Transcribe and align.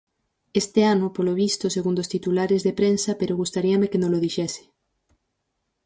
Este 0.61 0.81
ano, 0.93 1.07
polo 1.15 1.33
visto, 1.43 1.65
segundo 1.75 1.99
os 2.03 2.11
titulares 2.15 2.61
de 2.63 2.73
prensa, 2.79 3.11
pero 3.19 3.39
gustaríame 3.41 3.89
que 3.91 3.99
nolo 4.01 4.21
dixese. 4.25 4.63